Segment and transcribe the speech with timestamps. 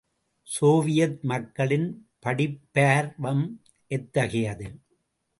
[0.47, 1.85] Soviet மக்களின்
[2.25, 3.43] படிப்பார்வம்
[3.91, 4.67] எத்தகையது?